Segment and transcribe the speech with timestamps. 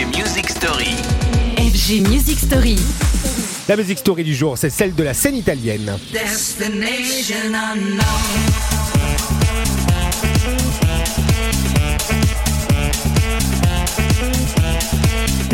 [0.00, 0.96] FG Music Story.
[1.58, 2.76] FG Music Story.
[3.68, 5.98] La musique story du jour, c'est celle de la scène italienne.
[6.10, 8.00] Destination unknown.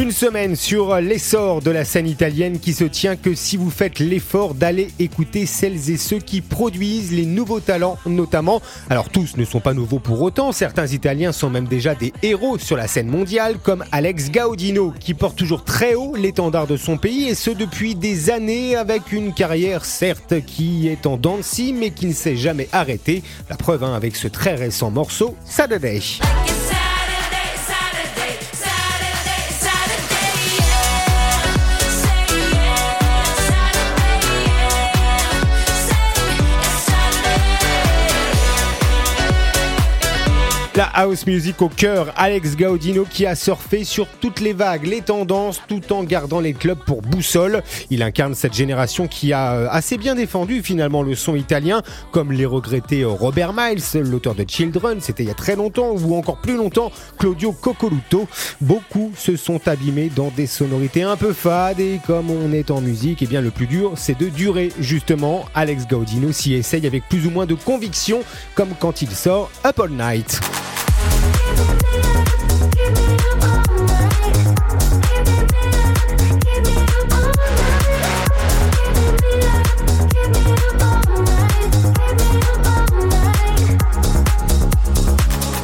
[0.07, 3.99] Une semaine sur l'essor de la scène italienne qui se tient que si vous faites
[3.99, 8.63] l'effort d'aller écouter celles et ceux qui produisent les nouveaux talents notamment.
[8.89, 12.57] Alors tous ne sont pas nouveaux pour autant, certains Italiens sont même déjà des héros
[12.57, 16.99] sur la scène mondiale comme Alex Gaudino qui porte toujours très haut l'étendard de son
[16.99, 21.91] pays et ce depuis des années avec une carrière certes qui est en scie, mais
[21.91, 23.25] qui ne s'est jamais arrêtée.
[23.51, 26.01] La preuve hein, avec ce très récent morceau Saturday,
[40.77, 45.01] La house music au cœur, Alex Gaudino qui a surfé sur toutes les vagues, les
[45.01, 47.63] tendances, tout en gardant les clubs pour boussole.
[47.89, 51.81] Il incarne cette génération qui a euh, assez bien défendu finalement le son italien,
[52.13, 55.93] comme les regrettés euh, Robert Miles, l'auteur de Children, c'était il y a très longtemps,
[55.93, 58.29] ou encore plus longtemps Claudio Coccoluto.
[58.61, 62.83] Beaucoup se sont abîmés dans des sonorités un peu fades et comme on est en
[62.83, 65.47] musique, eh bien le plus dur c'est de durer justement.
[65.55, 68.21] Alex Gaudino s'y essaye avec plus ou moins de conviction,
[68.55, 70.39] comme quand il sort Up All Night.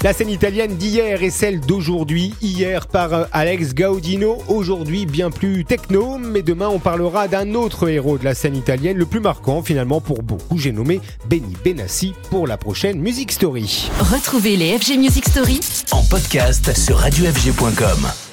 [0.03, 2.35] La scène italienne d'hier et celle d'aujourd'hui.
[2.43, 7.89] Hier par euh, Alex Gaudino, aujourd'hui bien plus techno, mais demain on parlera d'un autre
[7.89, 10.59] héros de la scène italienne, le plus marquant finalement pour beaucoup.
[10.59, 13.91] J'ai nommé Benny Benassi pour la prochaine Music Story.
[14.01, 15.61] Retrouvez les FG Music Story
[15.93, 18.32] En podcast sur radiofg.com.